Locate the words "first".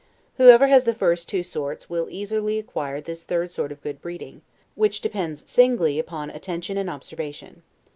0.97-1.29